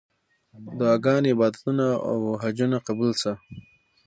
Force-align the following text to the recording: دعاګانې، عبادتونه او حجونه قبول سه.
دعاګانې، 0.77 1.31
عبادتونه 1.35 1.85
او 2.09 2.17
حجونه 2.41 2.77
قبول 2.87 3.11
سه. 3.21 3.31